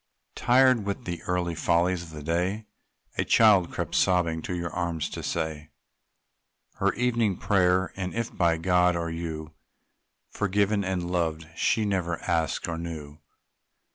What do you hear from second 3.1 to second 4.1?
A child crept,